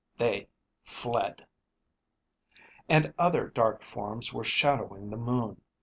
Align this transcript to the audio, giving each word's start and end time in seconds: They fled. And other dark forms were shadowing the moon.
They 0.17 0.47
fled. 0.83 1.45
And 2.89 3.13
other 3.19 3.49
dark 3.49 3.83
forms 3.83 4.33
were 4.33 4.43
shadowing 4.43 5.11
the 5.11 5.17
moon. 5.17 5.61